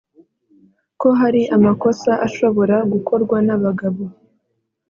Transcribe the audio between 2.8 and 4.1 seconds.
gukorwa n’abagabo